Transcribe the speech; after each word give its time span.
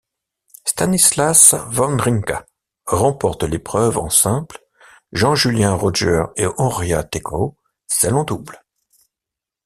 Stanislas 0.65 1.53
Wawrinka 1.73 2.47
remporte 2.87 3.43
l'épreuve 3.43 3.99
en 3.99 4.09
simple, 4.09 4.59
Jean-Julien 5.11 5.75
Rojer 5.75 6.23
et 6.37 6.47
Horia 6.57 7.03
Tecău 7.03 7.55
celle 7.85 8.15
en 8.15 8.23
double. 8.23 8.65